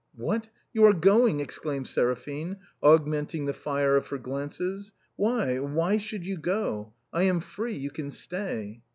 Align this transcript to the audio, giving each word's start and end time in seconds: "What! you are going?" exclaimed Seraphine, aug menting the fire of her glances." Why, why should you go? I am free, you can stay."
"What! 0.25 0.47
you 0.73 0.83
are 0.85 0.93
going?" 0.95 1.39
exclaimed 1.41 1.87
Seraphine, 1.87 2.57
aug 2.81 3.05
menting 3.05 3.45
the 3.45 3.53
fire 3.53 3.95
of 3.95 4.07
her 4.07 4.17
glances." 4.17 4.93
Why, 5.15 5.59
why 5.59 5.97
should 5.97 6.25
you 6.25 6.37
go? 6.37 6.93
I 7.13 7.21
am 7.25 7.39
free, 7.39 7.77
you 7.77 7.91
can 7.91 8.09
stay." 8.09 8.81